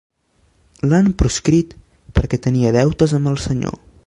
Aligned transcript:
L'han 0.93 1.11
proscrit 1.23 1.77
perquè 2.21 2.43
tenia 2.47 2.75
deutes 2.79 3.17
amb 3.21 3.35
el 3.35 3.43
senyor. 3.49 3.83